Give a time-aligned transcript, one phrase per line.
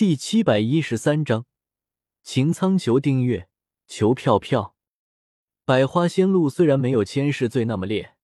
[0.00, 1.44] 第七百一十三章，
[2.22, 3.50] 秦苍求订阅，
[3.86, 4.74] 求票票。
[5.66, 8.14] 百花仙露虽然没有千世罪那么烈，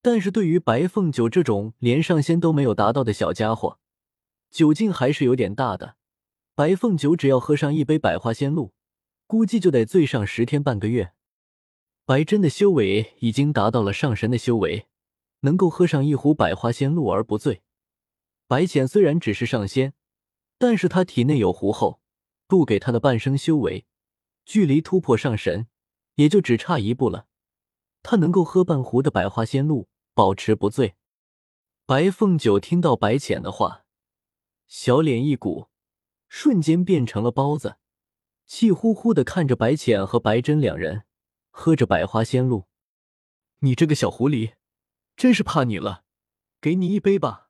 [0.00, 3.78] 但是对于白凤九这种连上仙都没有达到的小家伙，
[4.50, 5.96] 酒劲还是有点大的。
[6.54, 8.72] 白凤九只要喝上一杯百花仙露，
[9.26, 11.12] 估计就得醉上十天半个月。
[12.06, 14.86] 白真的修为已经达到了上神的修为，
[15.40, 17.60] 能够喝上一壶百花仙露而不醉。
[18.46, 19.92] 白浅虽然只是上仙。
[20.66, 22.00] 但是他体内有狐后，
[22.48, 23.84] 渡给他的半生修为，
[24.46, 25.66] 距离突破上神
[26.14, 27.26] 也就只差一步了。
[28.02, 30.94] 他能够喝半壶的百花仙露，保持不醉。
[31.84, 33.84] 白凤九听到白浅的话，
[34.66, 35.68] 小脸一鼓，
[36.28, 37.76] 瞬间变成了包子，
[38.46, 41.04] 气呼呼的看着白浅和白真两人
[41.50, 42.68] 喝着百花仙露。
[43.58, 44.54] 你这个小狐狸，
[45.14, 46.04] 真是怕你了，
[46.58, 47.43] 给你一杯吧。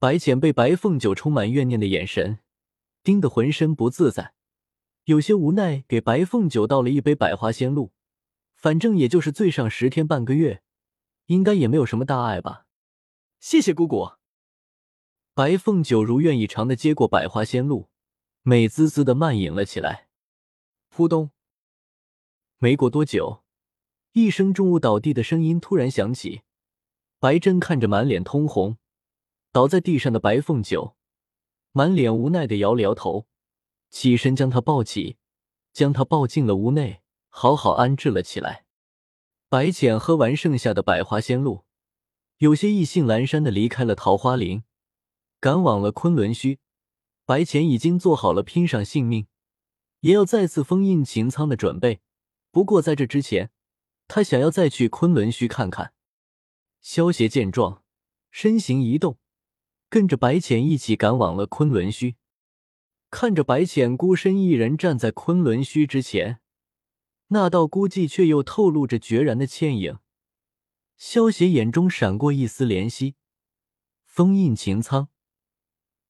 [0.00, 2.38] 白浅被白凤九充满怨念的眼神
[3.02, 4.32] 盯得浑身不自在，
[5.04, 7.92] 有些无奈，给白凤九倒了一杯百花仙露。
[8.54, 10.62] 反正也就是醉上十天半个月，
[11.26, 12.66] 应该也没有什么大碍吧。
[13.40, 14.12] 谢谢姑姑。
[15.34, 17.88] 白凤九如愿以偿的接过百花仙露，
[18.42, 20.08] 美滋滋的慢饮了起来。
[20.88, 21.30] 扑通！
[22.58, 23.42] 没过多久，
[24.12, 26.42] 一声重物倒地的声音突然响起。
[27.18, 28.78] 白真看着满脸通红。
[29.58, 30.94] 倒在地上的白凤九，
[31.72, 33.26] 满脸无奈的摇了摇头，
[33.90, 35.16] 起身将他抱起，
[35.72, 38.66] 将他抱进了屋内，好好安置了起来。
[39.48, 41.64] 白浅喝完剩下的百花仙露，
[42.36, 44.62] 有些意兴阑珊的离开了桃花林，
[45.40, 46.60] 赶往了昆仑虚。
[47.24, 49.26] 白浅已经做好了拼上性命，
[50.02, 51.98] 也要再次封印秦苍的准备。
[52.52, 53.50] 不过在这之前，
[54.06, 55.94] 他想要再去昆仑虚看看。
[56.80, 57.82] 萧协见状，
[58.30, 59.18] 身形一动。
[59.90, 62.16] 跟着白浅一起赶往了昆仑虚，
[63.10, 66.40] 看着白浅孤身一人站在昆仑虚之前，
[67.28, 69.98] 那道孤寂却又透露着决然的倩影。
[70.98, 73.14] 萧邪眼中闪过一丝怜惜，
[74.04, 75.08] 封印秦苍，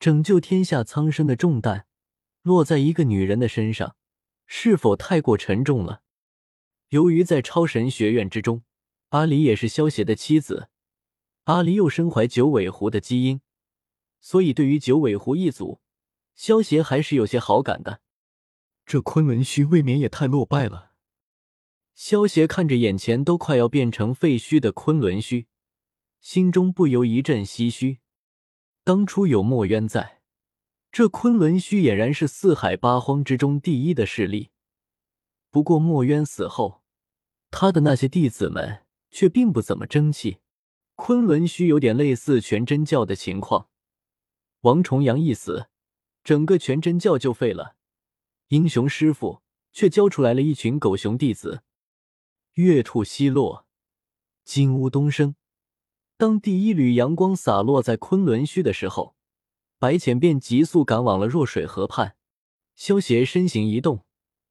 [0.00, 1.86] 拯救天下苍生的重担
[2.42, 3.94] 落在一个女人的身上，
[4.46, 6.02] 是否太过沉重了？
[6.88, 8.64] 由于在超神学院之中，
[9.10, 10.68] 阿离也是萧邪的妻子，
[11.44, 13.40] 阿离又身怀九尾狐的基因。
[14.20, 15.80] 所以，对于九尾狐一族，
[16.34, 18.00] 萧协还是有些好感的。
[18.84, 20.92] 这昆仑虚未免也太落败了。
[21.94, 25.46] 萧协看着眼前都快要变成废墟的昆仑虚，
[26.20, 27.98] 心中不由一阵唏嘘。
[28.84, 30.22] 当初有墨渊在，
[30.90, 34.50] 这昆仑虚俨然是四海八荒之中第一的势力。
[35.50, 36.82] 不过，墨渊死后，
[37.50, 40.38] 他的那些弟子们却并不怎么争气。
[40.94, 43.68] 昆仑虚有点类似全真教的情况。
[44.62, 45.68] 王重阳一死，
[46.24, 47.76] 整个全真教就废了。
[48.48, 49.42] 英雄师傅
[49.72, 51.62] 却教出来了一群狗熊弟子。
[52.54, 53.66] 月兔西落，
[54.44, 55.36] 金乌东升。
[56.16, 59.14] 当第一缕阳光洒落在昆仑虚的时候，
[59.78, 62.16] 白浅便急速赶往了弱水河畔。
[62.74, 64.04] 萧协身形一动，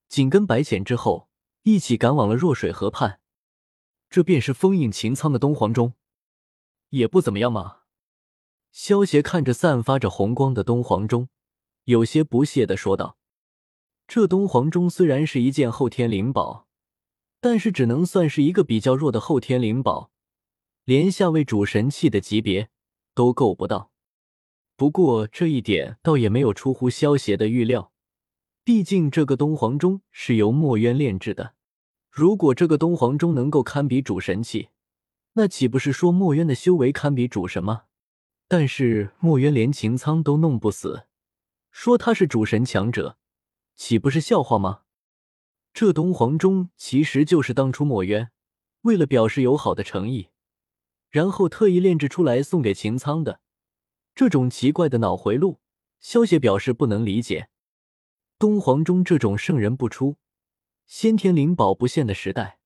[0.08, 1.30] 紧跟白浅之后，
[1.64, 3.20] 一起赶往了弱水河畔。
[4.10, 5.96] 这便是封印秦苍的东皇钟，
[6.92, 7.80] 也不怎么样嘛。
[8.80, 11.30] 萧协看着散发着红光的东皇钟，
[11.86, 13.18] 有些不屑的说道
[14.08, 16.68] ：“这东皇钟虽然是一件后天灵宝，
[17.42, 20.12] 但是只能算是一个比较弱的后天灵宝，
[20.86, 22.70] 连下位主神器的级别
[23.16, 23.90] 都够不到。
[24.76, 27.92] 不过这一点倒也没有出乎萧协的预料，
[28.64, 31.56] 毕竟这个东皇钟是由墨渊炼制的。
[32.12, 34.70] 如果这个东皇钟能够堪比主神器，
[35.34, 37.86] 那岂不是说墨渊的修为堪比主神吗？”
[38.48, 41.06] 但是墨渊连秦苍都弄不死，
[41.70, 43.18] 说他是主神强者，
[43.76, 44.84] 岂不是笑话吗？
[45.74, 48.32] 这东皇钟其实就是当初墨渊
[48.82, 50.30] 为了表示友好的诚意，
[51.10, 53.42] 然后特意炼制出来送给秦苍的。
[54.16, 55.60] 这种奇怪的脑回路，
[56.00, 57.50] 萧协表示不能理解。
[58.40, 60.16] 东皇钟这种圣人不出、
[60.86, 62.60] 先天灵宝不现的时代，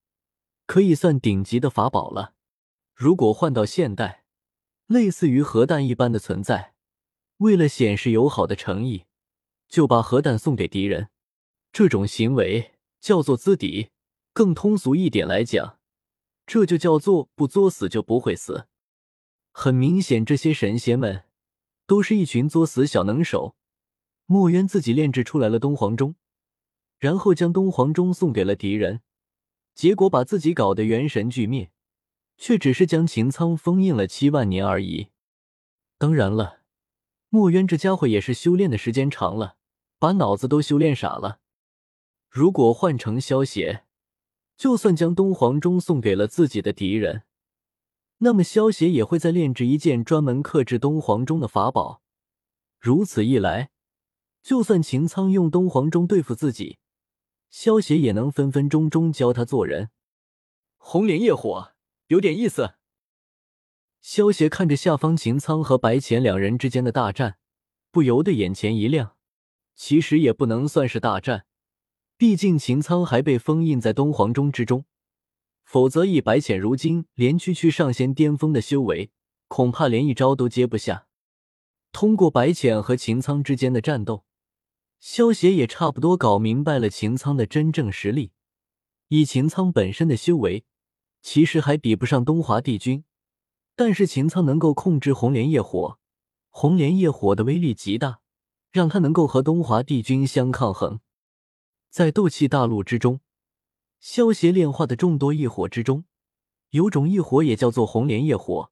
[0.65, 2.35] 可以算顶级的法宝了。
[2.94, 4.20] 如果换到现代，
[4.91, 6.73] 类似于核弹一般的存在，
[7.38, 9.05] 为了显示友好的诚意，
[9.69, 11.07] 就把核弹送给敌人，
[11.71, 13.91] 这种行为叫做资敌。
[14.33, 15.79] 更通俗一点来讲，
[16.45, 18.67] 这就叫做不作死就不会死。
[19.53, 21.23] 很明显，这些神仙们
[21.88, 23.55] 都是一群作死小能手。
[24.25, 26.15] 墨渊自己炼制出来了东皇钟，
[26.99, 28.99] 然后将东皇钟送给了敌人，
[29.73, 31.71] 结果把自己搞得元神俱灭。
[32.41, 35.09] 却只是将秦苍封印了七万年而已。
[35.99, 36.61] 当然了，
[37.29, 39.57] 墨渊这家伙也是修炼的时间长了，
[39.99, 41.39] 把脑子都修炼傻了。
[42.27, 43.83] 如果换成萧协，
[44.57, 47.21] 就算将东皇钟送给了自己的敌人，
[48.17, 52.01] 那么萧协也会再炼制一件专门克制东皇钟的法宝。
[52.79, 53.69] 如此一来，
[54.41, 56.79] 就算秦苍用东皇钟对付自己，
[57.51, 59.91] 萧协也能分分钟钟教他做人。
[60.79, 61.70] 红莲业火
[62.11, 62.75] 有点意思。
[64.01, 67.37] 萧协看着下方秦苍和白浅两人之间的大战，
[67.89, 69.15] 不由得眼前一亮。
[69.75, 71.45] 其实也不能算是大战，
[72.17, 74.83] 毕竟秦苍还被封印在东皇钟之中，
[75.63, 79.11] 否则以白浅如今连区区上仙巅峰的修为，
[79.47, 81.07] 恐怕连一招都接不下。
[81.93, 84.25] 通过白浅和秦苍之间的战斗，
[84.99, 88.33] 萧协也差不多搞明白了秦苍的真正实力。
[89.07, 90.65] 以秦苍本身的修为，
[91.21, 93.03] 其实还比不上东华帝君。
[93.75, 95.97] 但是秦苍能够控制红莲业火，
[96.50, 98.19] 红莲业火的威力极大，
[98.71, 101.00] 让他能够和东华帝君相抗衡。
[101.89, 103.21] 在斗气大陆之中，
[104.00, 106.06] 萧协炼化的众多异火之中，
[106.71, 108.71] 有种异火也叫做红莲业火，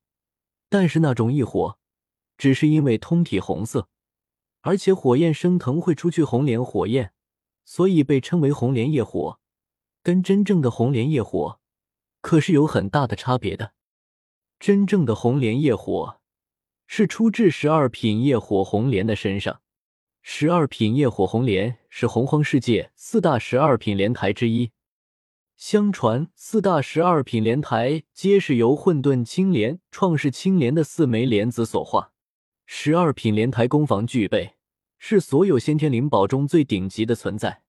[0.69, 1.77] 但是那种异火
[2.37, 3.87] 只是因为通体红色，
[4.61, 7.13] 而且火焰升腾会出去红莲火焰，
[7.65, 9.39] 所以被称为红莲业火，
[10.03, 11.58] 跟真正的红莲业火
[12.21, 13.73] 可是有很大的差别的。
[14.59, 16.19] 真正的红莲业火
[16.85, 19.61] 是出自十二品业火红莲的身上。
[20.21, 24.71] 十二品业火红莲是洪荒世界四大十二品莲台之一。
[25.55, 32.11] 相传，四大十二品莲台皆是由混沌青莲、创世青莲的四枚莲子所化。
[32.65, 34.55] 十二品莲台攻防俱备，
[34.97, 37.63] 是所有先天灵宝中最顶级的存在。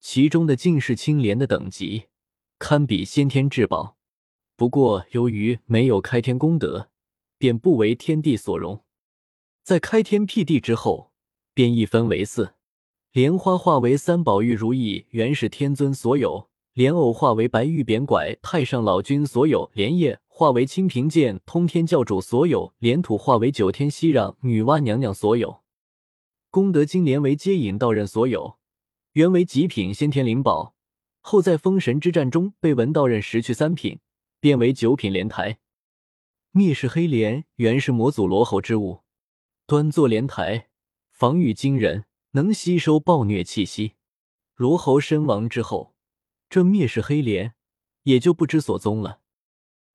[0.00, 2.06] 其中的尽世青莲的等级
[2.58, 3.96] 堪比先天至宝。
[4.56, 6.88] 不过，由于没有开天功德，
[7.36, 8.82] 便不为天地所容。
[9.62, 11.12] 在开天辟地之后，
[11.52, 12.54] 便一分为四：
[13.12, 25.62] 莲花化为三宝玉如意，元始天尊所有；莲藕化为白玉扁拐，太上老君所有；莲叶化为清平剑，通天教主所有；莲土化为九天熙壤，女娲娘娘所有。
[26.50, 28.56] 功德金莲为接引道人所有，
[29.12, 30.75] 原为极品先天灵宝，
[31.28, 33.98] 后在封神之战中被文道人拾去三品。
[34.38, 35.58] 变为九品莲台，
[36.52, 39.00] 灭世黑莲原是魔祖罗侯之物，
[39.66, 40.68] 端坐莲台，
[41.10, 43.94] 防御惊人，能吸收暴虐气息。
[44.54, 45.96] 罗侯身亡之后，
[46.48, 47.54] 这灭世黑莲
[48.04, 49.20] 也就不知所踪了。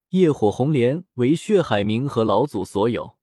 [0.09, 3.15] 业火红莲为血海明和老祖所有，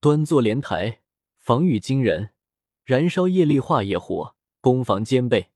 [0.00, 1.02] 端坐莲台，
[1.38, 2.30] 防御惊人，
[2.84, 5.50] 燃烧业力化业火，攻防兼备。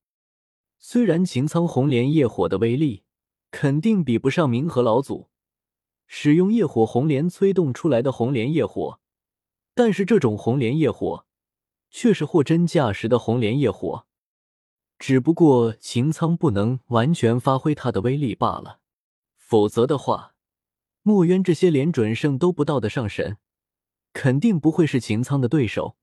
[0.89, 3.03] 虽然秦苍红莲业火的威力。
[3.51, 5.31] 肯定比不上冥河老祖
[6.07, 9.01] 使用业火红莲催动出来的红莲业火，
[9.75, 11.27] 但是这种红莲业火
[11.91, 14.07] 却是货真价实的红莲业火，
[14.97, 18.79] 只不过秦苍不能完全发挥它的威力罢了。
[19.37, 20.35] 否则的话，
[21.03, 23.39] 墨渊这些连准圣都不到的上神，
[24.13, 25.97] 肯定不会是秦苍的对手。